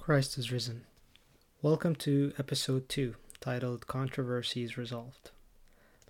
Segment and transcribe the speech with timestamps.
[0.00, 0.86] Christ is risen.
[1.60, 5.30] Welcome to episode 2, titled Controversies Resolved.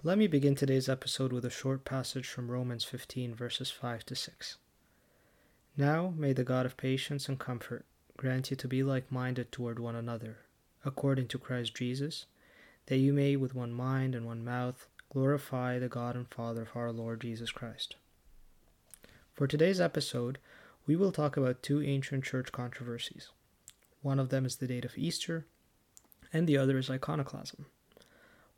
[0.04, 4.14] Let me begin today's episode with a short passage from Romans 15, verses 5 to
[4.14, 4.58] 6.
[5.76, 7.84] Now may the God of patience and comfort
[8.16, 10.38] grant you to be like minded toward one another,
[10.85, 12.27] according to Christ Jesus,
[12.87, 16.77] that you may with one mind and one mouth glorify the God and Father of
[16.77, 17.97] our Lord Jesus Christ.
[19.34, 20.38] For today's episode,
[20.87, 23.30] we will talk about two ancient church controversies.
[24.02, 25.47] One of them is the date of Easter,
[26.33, 27.66] and the other is iconoclasm.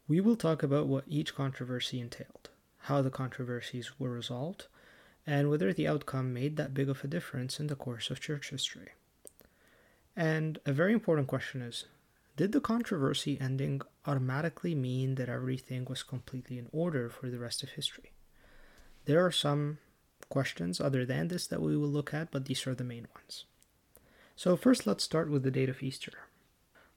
[0.07, 4.67] We will talk about what each controversy entailed, how the controversies were resolved,
[5.27, 8.51] and whether the outcome made that big of a difference in the course of church
[8.51, 8.91] history.
[10.17, 11.87] And a very important question is
[12.37, 17.63] Did the controversy ending automatically mean that everything was completely in order for the rest
[17.63, 18.13] of history?
[19.05, 19.79] There are some
[20.29, 23.45] questions other than this that we will look at, but these are the main ones.
[24.43, 26.15] So, first, let's start with the date of Easter.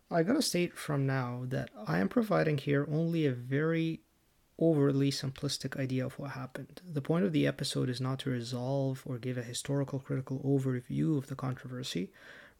[0.09, 4.02] I gotta state from now that I am providing here only a very
[4.57, 6.82] overly simplistic idea of what happened.
[6.91, 11.20] The point of the episode is not to resolve or give a historical critical overview
[11.20, 12.12] of the controversy,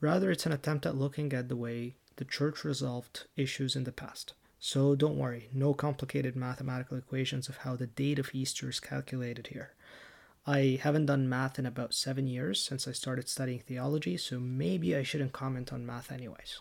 [0.02, 3.92] rather, it's an attempt at looking at the way the church resolved issues in the
[3.92, 4.36] past.
[4.59, 9.47] So don't worry, no complicated mathematical equations of how the date of Easter is calculated
[9.47, 9.73] here.
[10.47, 14.95] I haven't done math in about seven years since I started studying theology, so maybe
[14.95, 16.59] I shouldn't comment on math anyways.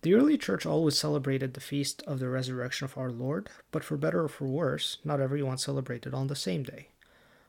[0.00, 3.98] The early church always celebrated the feast of the resurrection of our Lord, but for
[3.98, 6.88] better or for worse, not everyone celebrated on the same day.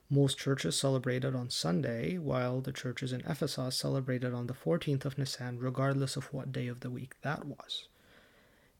[0.09, 5.17] Most churches celebrated on Sunday, while the churches in Ephesus celebrated on the 14th of
[5.17, 7.87] Nisan, regardless of what day of the week that was.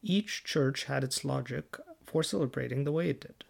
[0.04, 3.46] Each church had its logic for celebrating the way it did.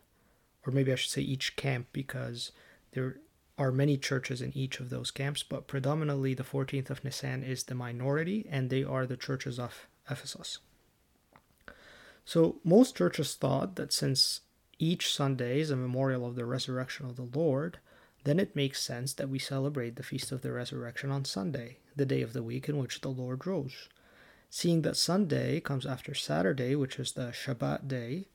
[0.66, 2.52] Or maybe I should say each camp, because
[2.96, 3.18] there
[3.58, 7.64] are many churches in each of those camps, but predominantly the 14th of Nisan is
[7.64, 10.60] the minority, and they are the churches of Ephesus.
[12.26, 14.42] So most churches thought that since
[14.80, 17.80] each Sunday is a memorial of the resurrection of the Lord,
[18.24, 22.06] then it makes sense that we celebrate the Feast of the Resurrection on Sunday, the
[22.06, 23.88] day of the week in which the Lord rose.
[24.50, 28.28] Seeing that Sunday comes after Saturday, which is the Shabbat day,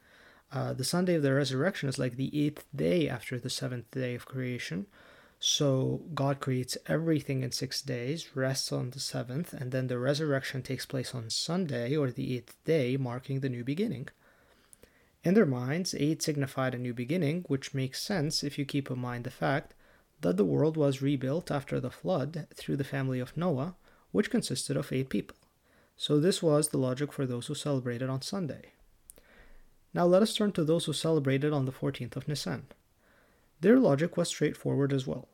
[0.53, 4.15] uh, the Sunday of the resurrection is like the eighth day after the seventh day
[4.15, 4.87] of creation.
[5.39, 10.63] So God creates everything in six days, rests on the seventh, and then the resurrection
[10.63, 14.09] takes place on Sunday or the eighth day, marking the new beginning.
[15.23, 18.99] In their minds, eight signified a new beginning, which makes sense if you keep in
[18.99, 19.75] mind the fact
[20.21, 23.77] that the world was rebuilt after the flood through the family of Noah,
[24.13, 25.37] which consisted of eight people.
[25.97, 28.73] So this was the logic for those who celebrated on Sunday.
[29.93, 32.67] Now let us turn to those who celebrated on the 14th of Nisan.
[33.61, 35.29] Their logic was straightforward as well.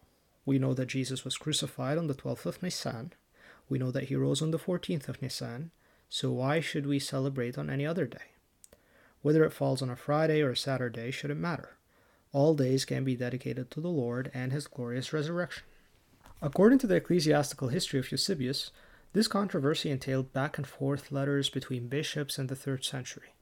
[0.44, 3.12] We know that Jesus was crucified on the 12th of Nisan.
[3.68, 5.72] We know that he rose on the 14th of Nisan.
[6.08, 8.32] So why should we celebrate on any other day?
[9.22, 11.76] Whether it falls on a Friday or a Saturday shouldn't matter.
[12.32, 15.64] All days can be dedicated to the Lord and his glorious resurrection.
[16.40, 18.70] According to the ecclesiastical history of Eusebius,
[19.12, 23.35] this controversy entailed back and forth letters between bishops in the 3rd century.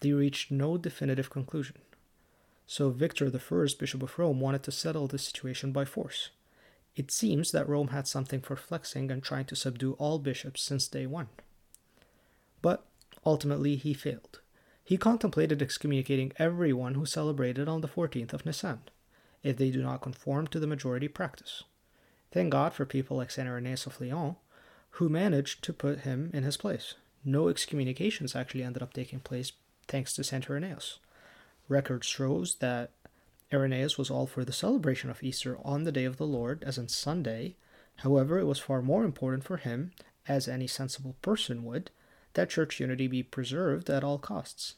[0.00, 1.76] They reached no definitive conclusion.
[2.66, 6.30] So Victor I, Bishop of Rome, wanted to settle the situation by force.
[6.96, 10.88] It seems that Rome had something for flexing and trying to subdue all bishops since
[10.88, 11.28] day one.
[12.62, 12.84] But
[13.24, 14.40] ultimately, he failed.
[14.82, 18.80] He contemplated excommunicating everyone who celebrated on the 14th of Nisan,
[19.42, 21.64] if they do not conform to the majority practice.
[22.32, 24.36] Thank God for people like Saint Irenaeus of Lyon,
[24.90, 26.94] who managed to put him in his place.
[27.24, 29.52] No excommunications actually ended up taking place
[29.88, 30.98] thanks to Saint Irenaeus.
[31.68, 32.90] Record shows that
[33.52, 36.78] Irenaeus was all for the celebration of Easter on the day of the Lord, as
[36.78, 37.56] in Sunday.
[37.96, 39.92] However, it was far more important for him,
[40.28, 41.90] as any sensible person would,
[42.34, 44.74] that church unity be preserved at all costs.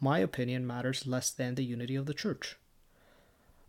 [0.00, 2.56] My opinion matters less than the unity of the church.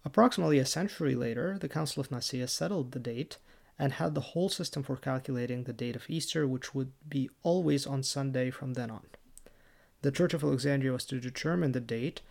[0.04, 3.38] Approximately a century later, the Council of Nicaea settled the date
[3.78, 7.88] and had the whole system for calculating the date of Easter, which would be always
[7.88, 9.06] on Sunday from then on.
[10.02, 12.22] The Church of Alexandria was to determine the date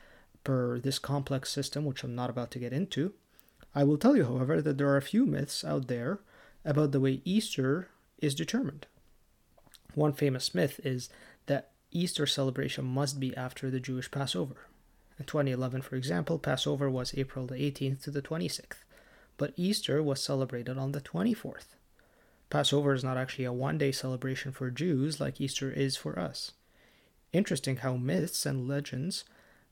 [0.42, 3.12] per this complex system, which I'm not about to get into.
[3.74, 6.20] I will tell you, however, that there are a few myths out there
[6.64, 7.88] about the way Easter
[8.18, 8.86] is determined.
[9.94, 11.08] One famous myth is
[11.46, 14.66] that Easter celebration must be after the Jewish Passover.
[15.18, 18.84] In 2011, for example, Passover was April the 18th to the 26th,
[19.36, 21.76] but Easter was celebrated on the 24th.
[22.48, 26.52] Passover is not actually a one day celebration for Jews like Easter is for us.
[27.32, 29.24] Interesting how myths and legends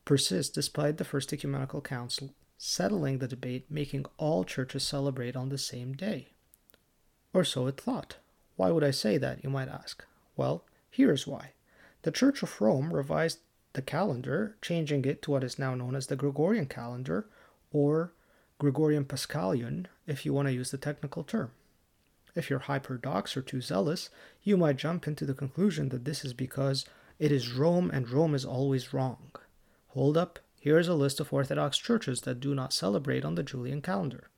[0.05, 5.57] persist despite the First Ecumenical Council settling the debate, making all churches celebrate on the
[5.57, 6.27] same day.
[7.33, 8.17] Or so it thought.
[8.57, 10.03] Why would I say that, you might ask?
[10.35, 11.51] Well, here's why.
[12.01, 13.39] The Church of Rome revised
[13.73, 17.27] the calendar, changing it to what is now known as the Gregorian calendar,
[17.71, 18.11] or
[18.57, 21.51] Gregorian Paschalion, if you want to use the technical term.
[22.35, 24.09] If you're hyperdox or too zealous,
[24.43, 26.85] you might jump into the conclusion that this is because
[27.19, 29.31] it is Rome and Rome is always wrong.
[29.89, 33.43] Hold up, here is a list of Orthodox churches that do not celebrate on the
[33.43, 34.29] Julian calendar.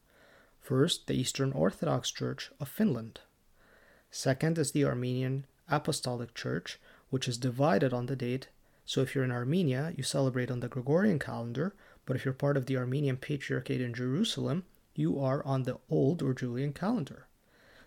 [0.60, 3.20] First, the Eastern Orthodox Church of Finland.
[4.10, 6.80] Second is the Armenian Apostolic Church,
[7.12, 8.50] which is divided on the date.
[8.84, 11.76] So if you're in Armenia, you celebrate on the Gregorian calendar,
[12.06, 16.24] but if you're part of the Armenian Patriarchate in Jerusalem, you are on the old
[16.24, 17.28] or Julian calendar.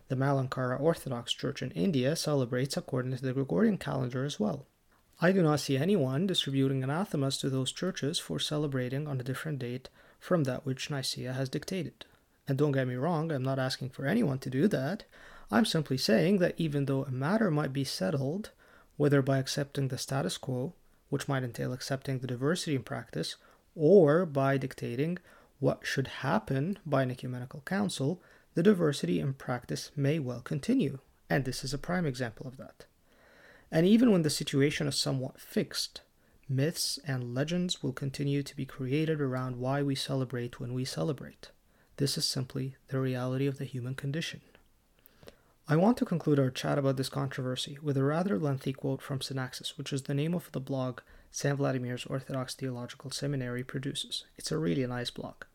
[0.08, 4.66] The Malankara Orthodox Church in India celebrates according to the Gregorian calendar as well.
[5.20, 9.58] I do not see anyone distributing anathemas to those churches for celebrating on a different
[9.58, 9.88] date
[10.18, 12.04] from that which Nicaea has dictated.
[12.48, 15.04] And don't get me wrong, I'm not asking for anyone to do that.
[15.50, 18.50] I'm simply saying that even though a matter might be settled,
[18.96, 20.74] whether by accepting the status quo,
[21.10, 23.36] which might entail accepting the diversity in practice,
[23.76, 25.18] or by dictating
[25.60, 28.20] what should happen by an ecumenical council,
[28.54, 30.98] the diversity in practice may well continue,
[31.30, 32.86] and this is a prime example of that.
[33.74, 36.02] And even when the situation is somewhat fixed,
[36.48, 41.50] myths and legends will continue to be created around why we celebrate when we celebrate.
[41.96, 44.42] This is simply the reality of the human condition.
[45.66, 49.18] I want to conclude our chat about this controversy with a rather lengthy quote from
[49.18, 51.00] Synaxis, which is the name of the blog
[51.32, 51.56] St.
[51.56, 54.24] Vladimir's Orthodox Theological Seminary produces.
[54.38, 55.46] It's a really nice blog.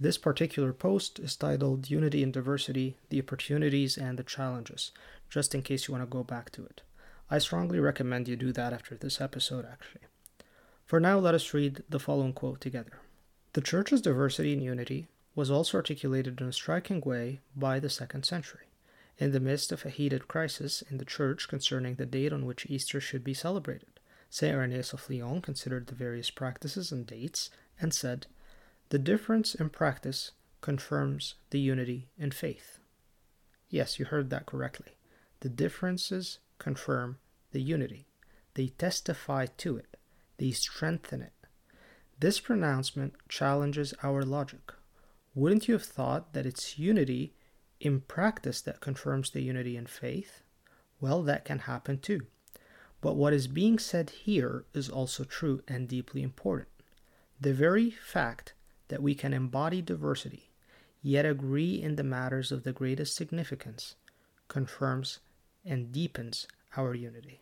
[0.00, 4.90] This particular post is titled Unity and Diversity The Opportunities and the Challenges,
[5.30, 6.82] just in case you want to go back to it.
[7.30, 10.02] I strongly recommend you do that after this episode, actually.
[10.86, 13.00] For now, let us read the following quote together.
[13.52, 18.24] The Church's diversity and unity was also articulated in a striking way by the second
[18.24, 18.66] century,
[19.18, 22.66] in the midst of a heated crisis in the Church concerning the date on which
[22.66, 24.00] Easter should be celebrated.
[24.30, 24.54] St.
[24.54, 28.26] Irenaeus of Lyon considered the various practices and dates and said,
[28.90, 30.30] the difference in practice
[30.62, 32.78] confirms the unity in faith.
[33.68, 34.96] Yes, you heard that correctly.
[35.40, 37.18] The differences confirm
[37.52, 38.06] the unity.
[38.54, 39.96] They testify to it,
[40.38, 41.32] they strengthen it.
[42.20, 44.72] This pronouncement challenges our logic.
[45.34, 47.34] Wouldn't you have thought that it's unity
[47.80, 50.42] in practice that confirms the unity in faith?
[51.00, 52.26] Well, that can happen too.
[53.00, 56.68] But what is being said here is also true and deeply important.
[57.40, 58.54] The very fact
[58.88, 60.50] that we can embody diversity,
[61.00, 63.94] yet agree in the matters of the greatest significance,
[64.48, 65.20] confirms
[65.68, 67.40] and deepens our unity.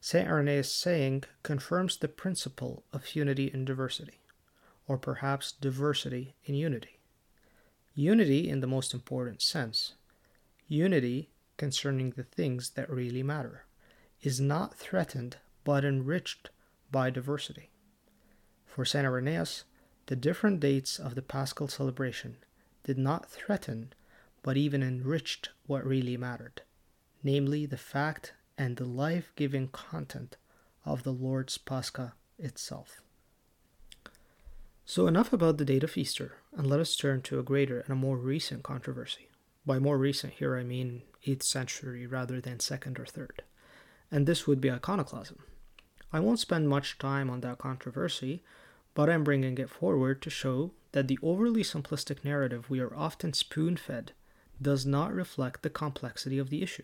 [0.00, 0.26] St.
[0.26, 4.20] Irenaeus' saying confirms the principle of unity in diversity,
[4.88, 6.98] or perhaps diversity in unity.
[7.94, 9.94] Unity in the most important sense,
[10.68, 13.66] unity concerning the things that really matter,
[14.22, 16.48] is not threatened but enriched
[16.90, 17.70] by diversity.
[18.64, 19.04] For St.
[19.04, 19.64] Irenaeus,
[20.06, 22.38] the different dates of the Paschal celebration
[22.84, 23.92] did not threaten,
[24.42, 26.62] but even enriched what really mattered,
[27.22, 30.36] namely the fact and the life giving content
[30.84, 33.00] of the Lord's Pascha itself.
[34.84, 37.90] So, enough about the date of Easter, and let us turn to a greater and
[37.90, 39.28] a more recent controversy.
[39.64, 43.40] By more recent, here I mean 8th century rather than 2nd or 3rd,
[44.10, 45.38] and this would be iconoclasm.
[46.12, 48.42] I won't spend much time on that controversy,
[48.94, 53.32] but I'm bringing it forward to show that the overly simplistic narrative we are often
[53.32, 54.12] spoon fed
[54.60, 56.82] does not reflect the complexity of the issue.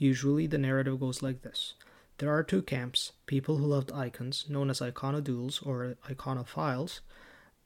[0.00, 1.74] Usually, the narrative goes like this
[2.16, 7.00] There are two camps people who loved icons, known as iconodules or iconophiles,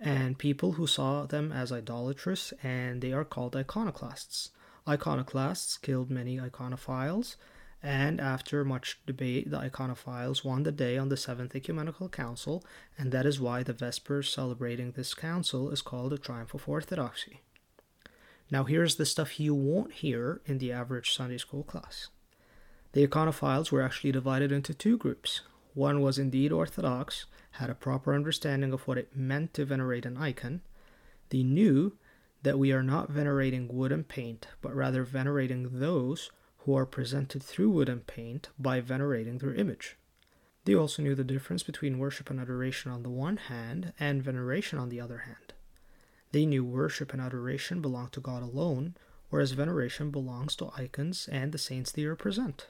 [0.01, 4.51] and people who saw them as idolatrous, and they are called iconoclasts.
[4.87, 7.37] Iconoclasts killed many iconophiles,
[7.81, 12.65] and after much debate, the iconophiles won the day on the Seventh Ecumenical Council,
[12.99, 17.43] and that is why the Vespers celebrating this council is called a Triumph of Orthodoxy.
[18.51, 22.09] Now, here's the stuff you won't hear in the average Sunday school class.
[22.95, 25.41] The iconophiles were actually divided into two groups.
[25.75, 30.17] One was indeed Orthodox, had a proper understanding of what it meant to venerate an
[30.17, 30.61] icon.
[31.31, 31.97] They knew
[32.45, 37.43] that we are not venerating wood and paint, but rather venerating those who are presented
[37.43, 39.97] through wood and paint by venerating their image.
[40.65, 44.79] They also knew the difference between worship and adoration on the one hand and veneration
[44.79, 45.53] on the other hand.
[46.31, 48.95] They knew worship and adoration belong to God alone,
[49.31, 52.69] whereas veneration belongs to icons and the saints they represent.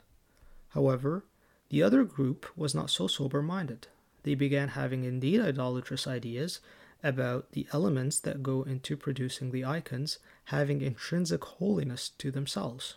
[0.75, 1.25] However,
[1.69, 3.87] the other group was not so sober minded.
[4.21, 6.59] They began having indeed idolatrous ideas
[7.01, 12.95] about the elements that go into producing the icons having intrinsic holiness to themselves.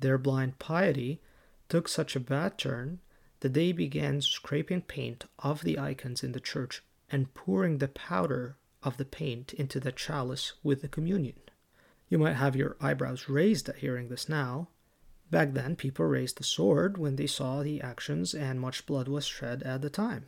[0.00, 1.20] their blind piety
[1.68, 3.00] took such a bad turn
[3.40, 8.56] that they began scraping paint off the icons in the church and pouring the powder
[8.82, 11.36] of the paint into the chalice with the communion.
[12.08, 14.68] You might have your eyebrows raised at hearing this now.
[15.30, 19.26] Back then, people raised the sword when they saw the actions, and much blood was
[19.26, 20.26] shed at the time.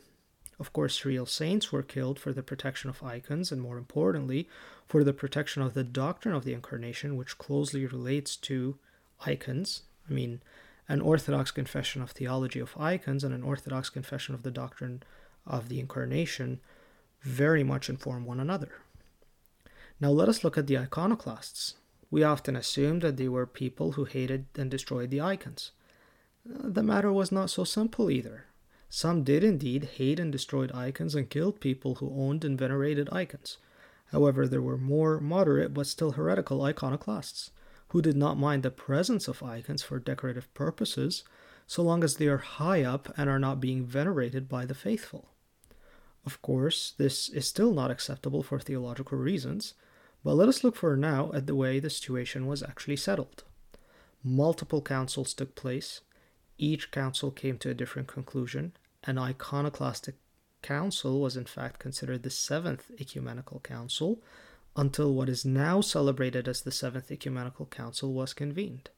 [0.59, 4.47] Of course, real saints were killed for the protection of icons, and more importantly,
[4.87, 8.77] for the protection of the doctrine of the Incarnation, which closely relates to
[9.25, 9.85] icons.
[10.09, 10.43] I mean,
[10.87, 15.03] an Orthodox confession of theology of icons and an Orthodox confession of the doctrine
[15.47, 16.61] of the Incarnation
[17.23, 18.73] very much inform one another.
[19.99, 21.75] Now let us look at the iconoclasts.
[22.11, 25.71] We often assume that they were people who hated and destroyed the icons.
[26.49, 28.47] Uh, the matter was not so simple either.
[28.89, 33.59] Some did indeed hate and destroyed icons and killed people who owned and venerated icons.
[34.07, 37.53] However, there were more moderate but still heretical iconoclasts
[37.89, 41.23] who did not mind the presence of icons for decorative purposes
[41.67, 45.29] so long as they are high up and are not being venerated by the faithful.
[46.27, 49.75] Of course, this is still not acceptable for theological reasons,
[50.25, 53.45] but let us look for now at the way the situation was actually settled.
[54.23, 56.01] Multiple councils took place.
[56.59, 58.73] Each council came to a different conclusion.
[59.05, 60.17] An iconoclastic
[60.63, 64.21] council was in fact considered the seventh ecumenical council
[64.77, 68.91] until what is now celebrated as the Seventh Ecumenical Council was convened.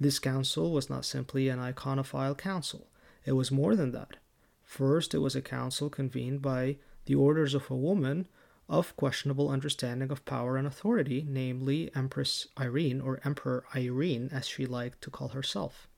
[0.00, 2.88] This council was not simply an iconophile council,
[3.24, 4.16] it was more than that.
[4.64, 8.26] First, it was a council convened by the orders of a woman
[8.68, 14.66] of questionable understanding of power and authority, namely Empress Irene, or Emperor Irene, as she
[14.66, 15.88] liked to call herself.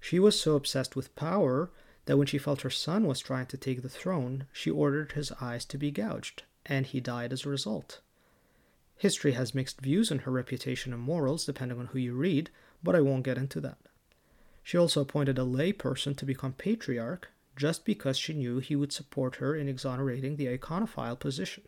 [0.00, 1.70] She was so obsessed with power
[2.06, 5.30] that when she felt her son was trying to take the throne, she ordered his
[5.40, 8.00] eyes to be gouged, and he died as a result.
[8.96, 12.50] History has mixed views on her reputation and morals, depending on who you read,
[12.82, 13.78] but I won't get into that.
[14.62, 18.92] She also appointed a lay person to become patriarch, just because she knew he would
[18.92, 21.64] support her in exonerating the iconophile position.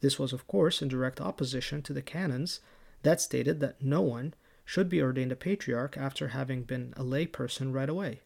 [0.00, 2.60] This was, of course, in direct opposition to the canons
[3.02, 4.34] that stated that no one
[4.64, 8.20] should be ordained a patriarch after having been a lay person right away.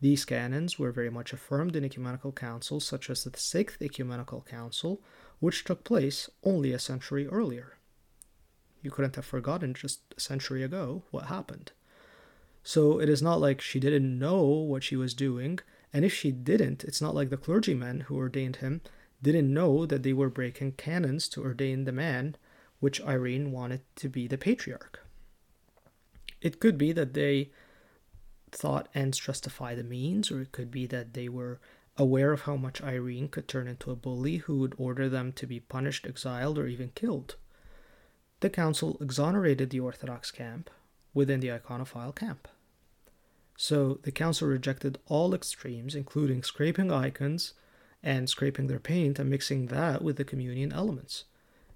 [0.00, 5.02] These canons were very much affirmed in ecumenical councils such as the Sixth Ecumenical Council,
[5.40, 7.78] which took place only a century earlier.
[8.82, 11.72] You couldn't have forgotten just a century ago what happened.
[12.62, 15.60] So it is not like she didn't know what she was doing
[15.92, 18.82] and if she didn't, it's not like the clergymen who ordained him
[19.22, 22.36] didn't know that they were breaking canons to ordain the man
[22.80, 25.00] which Irene wanted to be the patriarch.
[26.40, 27.50] It could be that they
[28.52, 31.60] thought ends justify the means, or it could be that they were
[31.96, 35.46] aware of how much Irene could turn into a bully who would order them to
[35.46, 37.36] be punished, exiled, or even killed.
[38.40, 40.68] The council exonerated the Orthodox camp
[41.14, 42.48] within the iconophile camp.
[43.56, 47.54] So the council rejected all extremes, including scraping icons
[48.06, 51.24] and scraping their paint and mixing that with the communion elements.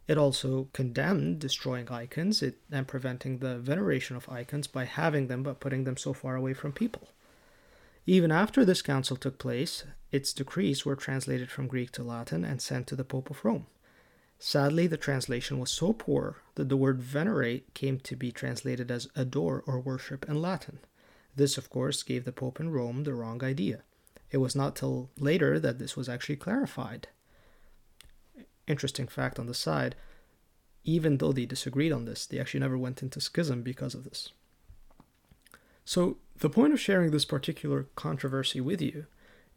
[0.06, 5.58] It also condemned destroying icons and preventing the veneration of icons by having them but
[5.58, 7.08] putting them so far away from people.
[8.06, 9.82] Even after this council took place,
[10.12, 13.66] its decrees were translated from Greek to Latin and sent to the Pope of Rome.
[14.38, 19.08] Sadly, the translation was so poor that the word venerate came to be translated as
[19.16, 20.78] adore or worship in Latin.
[21.34, 23.82] This, of course, gave the Pope in Rome the wrong idea.
[24.30, 27.08] It was not till later that this was actually clarified.
[28.66, 29.96] Interesting fact on the side
[30.84, 34.30] even though they disagreed on this, they actually never went into schism because of this.
[35.84, 39.06] So, the point of sharing this particular controversy with you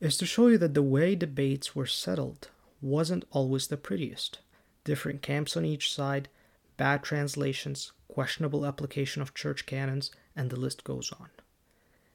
[0.02, 2.50] is to show you that the way debates were settled
[2.82, 4.40] wasn't always the prettiest.
[4.84, 6.28] Different camps on each side,
[6.76, 11.30] bad translations, questionable application of church canons, and the list goes on.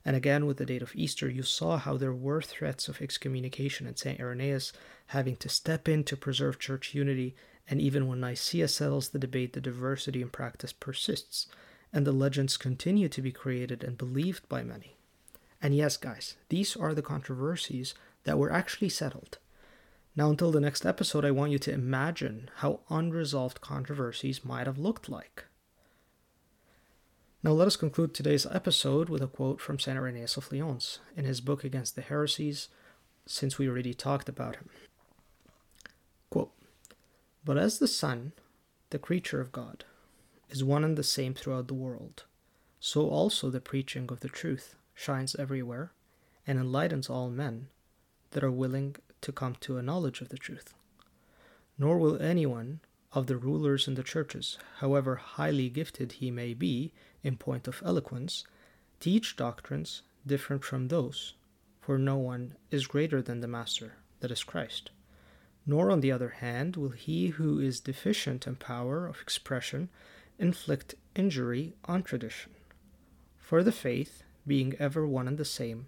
[0.05, 3.87] And again, with the date of Easter, you saw how there were threats of excommunication
[3.87, 4.21] and St.
[4.21, 4.73] Irenaeus
[5.09, 7.35] having to step in to preserve church unity.
[7.69, 11.47] And even when Nicaea settles the debate, the diversity in practice persists,
[11.93, 14.97] and the legends continue to be created and believed by many.
[15.61, 19.39] And yes, guys, these are the controversies that were actually settled.
[20.17, 24.79] Now, until the next episode, I want you to imagine how unresolved controversies might have
[24.79, 25.45] looked like.
[27.41, 29.97] Now, let us conclude today's episode with a quote from St.
[29.97, 32.69] Irenaeus of Lyons in his book Against the Heresies,
[33.27, 34.69] since we already talked about him.
[36.31, 36.51] Quote,
[37.45, 38.33] but as the sun,
[38.91, 39.85] the creature of God,
[40.51, 42.25] is one and the same throughout the world,
[42.81, 45.93] so also the preaching of the truth shines everywhere
[46.45, 47.69] and enlightens all men
[48.33, 50.75] that are willing to come to a knowledge of the truth.
[51.79, 52.81] Nor will anyone
[53.13, 57.83] of the rulers in the churches, however highly gifted he may be in point of
[57.85, 58.45] eloquence,
[59.01, 61.35] teach doctrines different from those,
[61.81, 64.91] for no one is greater than the Master, that is Christ.
[65.67, 69.89] Nor, on the other hand, will he who is deficient in power of expression
[70.39, 72.53] inflict injury on tradition.
[73.39, 75.87] For the faith, being ever one and the same,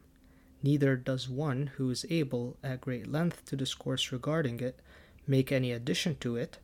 [0.62, 4.80] neither does one who is able at great length to discourse regarding it
[5.26, 6.58] make any addition to it,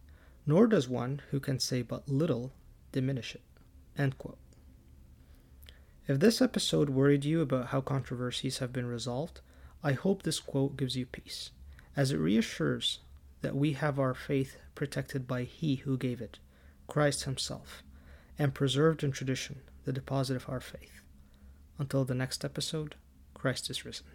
[0.47, 2.53] nor does one who can say but little
[2.93, 3.43] diminish it.
[6.09, 9.41] If this episode worried you about how controversies have been resolved,
[9.83, 11.50] I hope this quote gives you peace,
[11.97, 13.00] as it reassures
[13.43, 16.38] that we have our faith protected by He who gave it,
[16.87, 17.83] Christ Himself,
[18.38, 21.03] and preserved in tradition, the deposit of our faith.
[21.79, 22.95] Until the next episode,
[23.35, 24.07] Christ is risen.